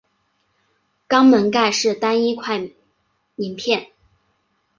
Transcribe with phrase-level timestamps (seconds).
[1.07, 2.69] 肛门盖是单一块
[3.35, 3.91] 鳞片。